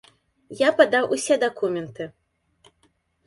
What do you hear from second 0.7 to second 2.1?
падаў усе дакументы.